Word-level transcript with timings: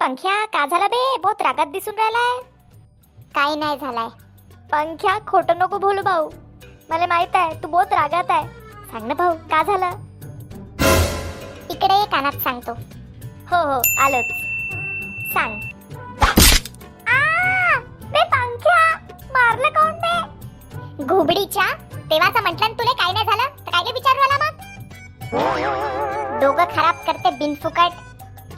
पंख्या 0.00 0.44
का 0.52 0.64
झाला 0.66 0.86
बे 0.88 1.16
बहुत 1.22 1.42
रागात 1.42 1.66
दिसून 1.66 1.94
राहिलाय. 1.94 2.38
काही 3.34 3.56
नाही 3.56 3.78
झालाय. 3.78 4.08
पंख्या 4.72 5.18
खोटं 5.26 5.58
नको 5.58 5.78
बोलू 5.78 6.02
भाऊ. 6.02 6.28
मला 6.90 7.06
माहीत 7.06 7.36
आहे 7.36 7.62
तू 7.62 7.68
बहुत 7.68 7.92
रागात 7.92 8.30
आहे. 8.30 8.46
सांग 8.92 9.06
ना 9.06 9.14
भाऊ 9.14 9.34
का 9.50 9.62
झालं? 9.62 9.90
इकडे 11.70 11.94
ये 11.94 12.06
कानात 12.12 12.40
सांगतो. 12.42 12.72
हो 13.50 13.62
हो 13.66 13.80
आलोच. 14.02 14.32
सांग. 15.34 15.60
बे 18.12 18.24
पंख्या! 18.24 18.80
मारलं 19.32 19.68
कोण 19.68 19.92
बे? 20.00 21.04
घुबडीच्या? 21.04 21.72
तेव्हाचा 22.10 22.40
म्हटलं 22.40 22.72
तुला 22.78 22.92
काय 22.92 23.12
नाही 23.12 23.24
झालं 23.24 23.64
तर 23.66 23.70
काय 23.70 23.92
विचारू 23.92 24.20
आला 24.20 24.44
मग? 24.44 24.54
दोघं 26.40 26.64
खराब 26.76 26.94
करते 27.06 27.30
बिनफुकट. 27.30 28.09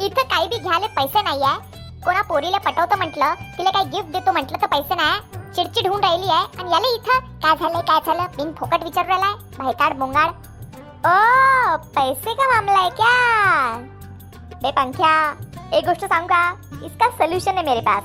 इथं 0.02 0.22
काही 0.30 0.48
बी 0.48 0.58
घ्यायला 0.58 0.86
पैसे 0.96 1.22
नाही 1.22 1.42
आहे 1.42 2.00
कोणा 2.04 2.22
पोरीला 2.22 2.58
पटवतो 2.58 2.96
म्हटलं 2.96 3.34
तिला 3.58 3.70
काही 3.70 3.86
गिफ्ट 3.86 4.08
देतो 4.12 4.32
म्हटलं 4.32 4.62
तर 4.62 4.66
पैसे 4.66 4.94
नाही. 4.94 5.20
चिडचिड 5.54 5.86
होऊन 5.86 6.04
राहिली 6.04 6.30
आहे. 6.30 6.46
आणि 6.58 6.72
याला 6.72 6.88
इथं 6.94 7.26
काय 7.42 7.54
झालंय 7.56 7.82
काय 7.88 8.00
झालं? 8.06 8.26
बिन 8.36 8.52
फुकट 8.58 8.82
विचारू 8.82 9.08
राहिलाय. 9.08 9.32
भायताड 9.58 9.96
बोंगाड. 9.98 10.30
ओ 11.04 11.76
पैसे 11.96 12.34
का 12.34 12.48
मामला 12.54 12.80
है 12.80 12.90
क्या? 12.90 13.76
बे 14.62 14.70
पंख्या 14.70 15.12
एक 15.76 15.84
गोष्ट 15.86 16.04
सांगू 16.04 16.26
का? 16.26 16.42
इसका 16.86 17.10
सोल्युशन 17.10 17.56
आहे 17.56 17.66
मेरे 17.66 17.80
पास. 17.80 18.02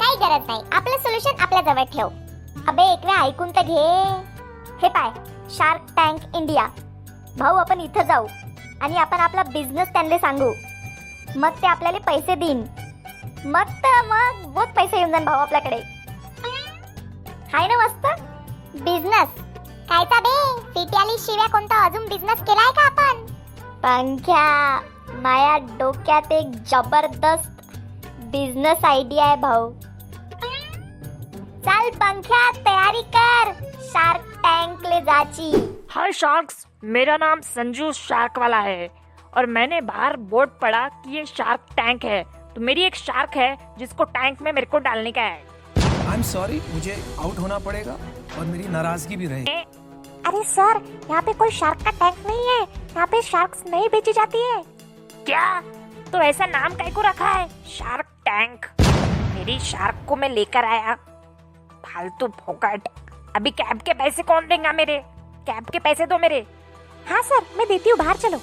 काही 0.00 0.16
गरज 0.16 0.46
नाही. 0.46 0.62
आपलं 0.72 0.98
सोल्युशन 0.98 1.40
आपल्या 1.40 1.62
जवळ 1.62 1.84
ठेव. 1.92 2.08
अबे 2.68 2.92
एक 2.92 3.04
वेळ 3.06 3.16
ऐकून 3.16 3.50
तर 3.50 3.62
घे. 3.62 3.86
हे 4.82 4.88
पाय 4.88 5.10
शार्क 5.56 5.92
टँक 5.96 6.36
इंडिया 6.36 6.66
भाऊ 7.38 7.56
आपण 7.56 7.80
इथं 7.80 8.02
जाऊ. 8.02 8.26
आणि 8.82 8.96
आपण 8.96 9.20
आपला 9.20 9.42
बिझनेस 9.42 9.92
त्यांना 9.92 10.18
सांगू. 10.18 10.50
मग 11.36 11.50
ते 11.50 11.66
आपल्याला 11.66 11.98
पैसे 11.98 12.34
देईन. 12.34 12.64
मग 13.44 13.64
तर 13.64 14.02
मग 14.06 14.52
बहुत 14.52 14.68
पैसे 14.68 14.96
येऊन 14.96 15.10
जाईन 15.10 15.24
भाऊ 15.24 15.38
आपल्याकडे. 15.38 15.76
हाय 17.52 17.66
ना 17.66 17.76
मस्त? 17.76 18.22
बिझनेस 18.82 19.28
कायचा 19.90 20.20
बे? 20.20 20.60
सिटी 20.60 21.16
शिव्या 21.18 21.46
कोणता 21.46 21.84
अजून 21.84 22.06
बिझनेस 22.08 22.40
केलाय 22.40 22.70
का 22.72 22.86
आपण? 22.86 23.26
पंख्या 23.82 24.80
माया 25.12 25.56
डोक्यात 25.56 26.32
एक 26.32 26.50
जबरदस्त 26.50 27.76
बिझनेस 28.18 28.84
आयडिया 28.84 29.24
आहे 29.24 29.36
भाऊ. 29.36 29.72
चल 31.64 31.90
पंख्या 31.90 32.50
तयारी 32.50 33.02
कर. 33.02 33.52
शार्क 33.82 34.20
टँक 34.44 34.86
ले 34.86 35.00
जाची. 35.00 35.76
हाय 35.90 36.12
शार्क्स 36.12 36.66
मेरा 36.82 37.16
नाम 37.16 37.40
संजू 37.40 37.92
शार्क 37.94 38.38
वाला 38.38 38.60
है. 38.60 38.86
और 39.36 39.46
मैंने 39.46 39.80
बाहर 39.82 40.16
बोर्ड 40.16 40.50
पढ़ा 40.60 40.88
कि 40.88 41.16
ये 41.16 41.24
शार्क 41.26 41.66
टैंक 41.72 42.04
है। 42.04 42.22
तो 42.54 42.60
मेरी 42.60 42.82
एक 42.82 42.94
शार्क 42.96 43.36
है 43.36 43.56
जिसको 43.78 44.04
टैंक 44.06 44.42
में 44.42 44.52
मेरे 44.52 44.66
को 44.66 44.78
डालने 44.78 45.12
का 45.12 45.22
है। 45.22 45.44
आई 45.78 46.14
एम 46.14 46.22
सॉरी 46.24 46.60
मुझे 46.74 46.96
आउट 47.20 47.38
होना 47.38 47.58
पड़ेगा 47.58 47.96
और 48.38 48.44
मेरी 48.44 48.68
नाराज़गी 48.68 49.16
भी 49.16 49.26
रहेगी। 49.26 49.64
अरे 50.26 50.42
सर 50.44 50.80
यहाँ 51.10 51.22
पे 51.22 51.32
कोई 51.32 51.50
शार्क 51.50 51.82
का 51.82 51.90
टैंक 51.90 52.26
नहीं 52.26 52.48
है। 52.48 52.60
यहाँ 52.60 53.06
पे 53.06 53.22
शार्क 53.22 53.62
नहीं 53.68 53.88
बेची 53.88 54.12
जाती 54.12 54.38
है। 54.44 54.62
क्या? 55.26 55.60
तो 56.12 56.18
ऐसा 56.18 56.46
नाम 56.46 56.74
काय 56.74 56.90
को 56.90 57.00
रखा 57.00 57.28
है? 57.28 57.48
Shark 57.68 58.06
tank. 58.28 58.66
मेरी 59.36 59.58
शार्क 59.60 60.04
को 60.08 60.16
मैं 60.16 60.28
लेकर 60.30 60.64
आया। 60.64 60.94
फालतू 61.84 62.28
फोकट 62.38 62.88
अभी 63.36 63.50
कैब 63.52 63.80
के 63.80 63.94
पैसे 63.94 64.22
कौन 64.22 64.46
देगा 64.48 64.72
मेरे? 64.72 64.98
कैब 65.46 65.70
के 65.70 65.78
पैसे 65.78 66.06
दो 66.06 66.18
मेरे। 66.18 66.44
हाँ 67.06 67.22
सर 67.22 67.46
मैं 67.58 67.66
देती 67.68 67.90
हूँ 67.90 67.98
बाहर 67.98 68.16
चलो। 68.16 68.40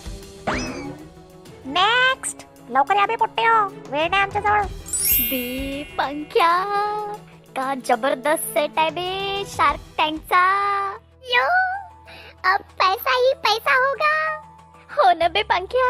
नेक्स्ट 1.65 2.41
लवकर 2.71 2.95
या 2.95 3.05
बे 3.05 3.15
पोट्टे 3.15 3.43
हो 3.45 3.59
वेळ 3.91 4.09
नाही 4.09 4.21
आमच्या 4.21 4.41
जवळ 4.41 4.61
बे 5.29 5.83
पंख्या. 5.97 6.51
का 7.55 7.73
जबरदस्त 7.87 8.53
सेट 8.53 8.77
आहे 8.77 8.89
बे 8.89 9.43
शार्क 9.47 9.79
टँकचा 9.97 10.43
यो 11.31 11.45
अब 12.51 12.61
पैसा 12.79 13.15
ही 13.15 13.33
पैसा 13.43 13.75
होगा. 13.75 14.13
हो 14.95 15.11
ना 15.19 15.27
बे 15.27 15.43
पंख्या! 15.49 15.87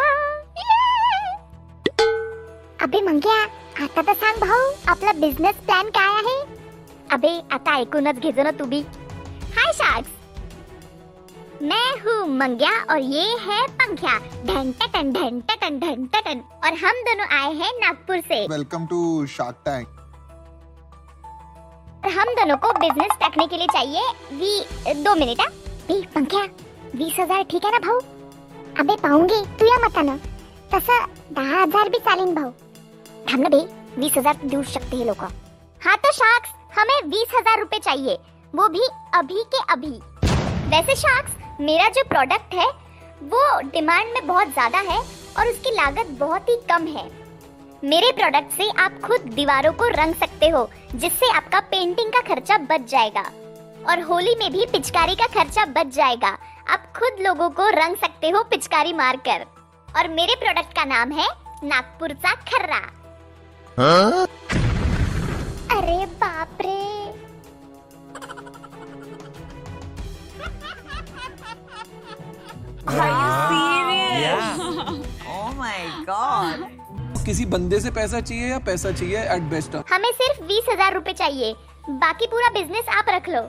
अबे 2.83 3.01
मंग्या 3.01 3.41
आता 3.83 4.01
तर 4.07 4.13
सांग 4.13 4.39
भाऊ 4.39 4.71
आपला 4.87 5.11
बिझनेस 5.19 5.55
प्लॅन 5.65 5.89
काय 5.97 6.13
आहे? 6.23 6.39
अबे 7.11 7.39
आता 7.51 7.77
ऐकूनच 7.79 8.19
घेजो 8.19 8.43
ना 8.43 8.51
तू 8.59 8.65
बी. 8.65 8.81
हाय 9.55 9.71
शार्क्स 9.73 10.11
मैं 11.63 11.99
हूँ 11.99 12.27
मंग्या 12.29 12.71
और 12.91 13.01
ये 13.01 13.25
है 13.41 13.65
पंख्या। 13.73 14.13
ढन 14.45 14.71
टन 14.73 15.11
ढन 15.11 15.39
टन 15.41 15.77
ढन 15.79 16.05
टन 16.13 16.39
और 16.65 16.73
हम 16.77 16.95
दोनों 17.03 17.27
आए 17.35 17.53
हैं 17.55 17.71
नागपुर 17.75 18.19
से। 18.21 18.39
वेलकम 18.47 18.85
टू 18.87 19.25
शार्क 19.27 19.61
टैंक 19.65 19.87
हम 22.17 22.33
दोनों 22.35 22.57
को 22.57 22.71
बिज़नेस 22.79 23.11
रखने 23.23 23.45
के 23.47 23.57
लिए 23.57 23.67
चाहिए। 23.67 24.01
वी 24.33 25.03
दो 25.03 25.13
मिनिट 25.15 25.41
हा? 25.41 25.47
पंख्या 26.15 26.41
वीस 26.95 27.19
हज़ार 27.19 27.43
ठीक 27.51 27.65
है 27.65 27.71
ना 27.71 27.79
भाऊ? 27.79 27.99
अबे 28.79 28.95
पाहूँगी 29.03 29.41
तू 29.59 29.65
या 29.65 29.77
मतानं 29.85 30.17
तसं 30.73 31.05
दहा 31.33 31.61
हज़ार 31.61 31.89
भी 31.89 31.99
चालेल 31.99 32.33
भाऊ। 32.35 32.51
थांब 33.29 33.41
ना 33.41 33.49
बे 33.49 33.61
वीस 33.97 34.17
हज़ार 34.17 34.45
देऊ 34.45 34.63
शकते 34.73 34.97
हे 34.97 35.05
लोक 35.05 35.23
हाँ 35.81 35.95
तो 35.97 36.11
शार्क्स 36.13 36.49
हमें 36.79 37.09
बीस 37.09 37.35
हज़ार 37.35 37.59
रुपए 37.59 37.79
चाहिए। 37.79 38.17
वो 38.53 38.67
भी 38.69 38.87
अभी 39.15 39.43
के 39.55 39.63
अभी। 39.73 39.99
वैसे 40.69 40.95
शार्क्स 40.95 41.41
मेरा 41.63 41.87
जो 41.89 42.03
प्रोडक्ट 42.03 42.53
है 42.53 42.65
वो 43.23 43.41
डिमांड 43.63 44.13
में 44.13 44.25
बहुत 44.27 44.47
ज़्यादा 44.47 44.79
है 44.81 44.97
और 45.39 45.47
उसकी 45.47 45.71
लागत 45.71 46.07
बहुत 46.19 46.49
ही 46.49 46.55
कम 46.69 46.87
है। 46.87 47.03
मेरे 47.83 48.11
प्रोडक्ट 48.11 48.51
से 48.51 48.69
आप 48.79 48.99
खुद 49.03 49.29
दीवारों 49.35 49.71
को 49.73 49.87
रंग 49.91 50.15
सकते 50.15 50.49
हो 50.49 50.67
जिससे 50.95 51.29
आपका 51.31 51.59
पेंटिंग 51.71 52.11
का 52.13 52.21
खर्चा 52.25 52.57
बच 52.69 52.89
जाएगा। 52.89 53.23
और 53.89 54.01
होली 54.01 54.35
में 54.35 54.51
भी 54.51 54.65
पिचकारी 54.71 55.15
का 55.15 55.27
खर्चा 55.33 55.65
बच 55.73 55.93
जाएगा। 55.95 56.37
आप 56.67 56.91
खुद 56.97 57.21
लोगों 57.21 57.49
को 57.51 57.69
रंग 57.71 57.95
सकते 57.97 58.29
हो 58.29 58.43
पिचकारी 58.43 58.93
मारकर। 58.93 59.45
और 59.87 60.07
मेरे 60.09 60.35
प्रोडक्ट 60.35 60.75
का 60.75 60.85
नाम 60.85 61.11
है 61.11 61.27
नागपुर 61.65 62.13
चा 62.15 62.33
खर्रा 62.43 62.81
अरे 65.71 66.05
बाप 66.05 66.61
रे! 66.61 66.81
Oh 75.33 75.49
my 75.57 75.83
god. 76.07 76.59
किसी 77.25 77.45
बंदे 77.47 77.79
से 77.79 77.91
पैसा 77.91 78.19
चाहिए 78.21 78.47
या 78.49 78.59
पैसा 78.67 78.91
चाहिए 78.91 79.19
एट 79.35 79.43
बेस्ट 79.51 79.75
हमें 79.91 80.11
सिर्फ़ 80.13 80.41
बीस 80.47 80.65
हज़ार 80.69 80.93
रूपए 80.93 81.13
चाहिए। 81.13 81.53
बाकी 81.99 82.25
पूरा 82.27 82.49
बिज़नेस 82.53 82.85
आप 82.95 83.05
रख 83.09 83.29
लो। 83.29 83.41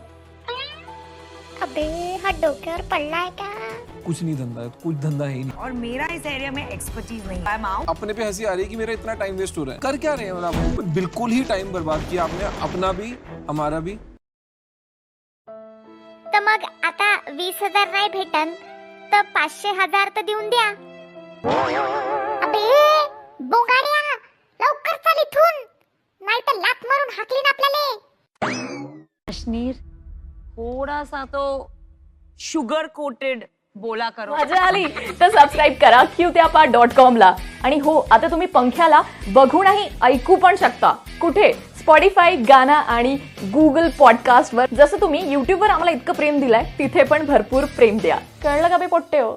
अबे 1.63 1.87
हा 2.25 2.31
डोक्यावर 2.41 2.83
पडलाय 2.91 3.29
का 3.41 3.49
कुछ 4.07 4.23
नहीं 4.23 4.37
धंधा 4.37 4.61
है 4.63 4.69
कुछ 4.83 4.97
धंधा 4.97 5.25
है 5.25 5.35
ही 5.35 5.43
नहीं। 5.45 5.59
और 5.59 5.73
मेरा 5.73 6.07
इस 6.15 6.27
एरिया 6.27 6.51
में 6.51 6.69
एक्सपर्टीज 6.69 7.27
नहीं 7.27 7.39
है। 7.39 7.61
माओ 7.63 7.85
अपने 7.89 8.13
पे 8.13 8.25
हँसी 8.25 8.45
आ 8.45 8.53
रही 8.53 8.63
है 8.63 8.69
कि 8.71 8.77
मेरा 8.77 8.93
इतना 8.93 9.15
टाइम 9.15 9.37
वेस्ट 9.37 9.59
हो 9.59 9.65
रहा 9.65 9.75
है। 9.75 9.81
कर 9.81 9.97
क्या 9.97 10.15
रहे 10.15 10.27
हैं 10.27 10.33
मतलब 10.33 10.55
आप? 10.55 10.85
बिल्कुल 10.95 11.31
ही 11.31 11.43
टाइम 11.45 11.73
बर्बाद 11.73 12.01
किया 12.11 12.25
आपने 12.25 12.45
अपना 12.63 12.93
भी 12.93 13.15
हमारा 13.51 13.81
भी। 13.81 13.95
तर 16.27 16.41
मग 16.43 16.65
आता 16.85 17.15
वीस 17.33 17.59
हज़ार 17.63 17.93
नाही 17.93 18.09
भेटन। 18.11 18.57
तर 19.13 19.23
पाचशे 19.35 19.71
हजार 19.81 20.09
तर 20.17 20.23
देऊन 20.23 20.49
द्या. 20.51 20.69
अबे 22.45 22.63
बोंगाड्या 23.51 24.15
लवकर 24.61 24.97
चाल 24.97 25.19
इथून. 25.23 25.65
नाही 26.21 26.41
तर 26.47 26.61
लात 26.61 26.87
मारून 26.87 27.11
हाकलीन 27.19 27.49
आपल्याला. 27.49 27.83
कश्मीर 29.29 29.75
थोड़ा 30.57 31.03
सा 31.05 31.25
तो 31.33 31.45
शुगर 32.41 32.87
कोटेड 32.97 33.45
बोला 33.77 34.09
करो. 34.11 34.35
मजा 34.37 34.61
आली. 34.67 34.85
तर 35.21 35.31
सबस्क्राईब 35.31 35.75
करा 35.81 36.03
क्यू 36.17 36.31
त्या 36.31 36.65
डॉट 36.73 36.93
कॉमला 36.97 37.35
आणि 37.65 37.79
हो 37.79 37.99
आता 38.11 38.31
तुम्ही 38.31 38.47
पंख्याला 38.47 39.01
बघूनही 39.35 39.89
ऐकू 40.03 40.37
पण 40.37 40.57
शकता. 40.57 40.93
कुठे? 41.21 41.53
स्पॉटीफाय 41.85 42.37
गाना 42.37 42.75
आणि 42.75 43.15
गुगल 43.55 43.89
पॉडकास्टवर 43.99 44.67
जसं 44.75 45.01
तुम्ही 45.01 45.33
युट्यूबवर 45.33 45.71
आम्हाला 45.71 45.91
इतकं 45.91 46.13
प्रेम 46.13 46.39
दिलंय 46.41 46.63
तिथे 46.79 47.03
पण 47.03 47.27
भरपूर 47.27 47.65
प्रेम 47.65 47.99
द्या. 48.03 48.17
कळलं 48.43 48.69
का 48.69 48.77
बे 48.77 48.87
पोट्टे 48.87 49.19
हो? 49.19 49.35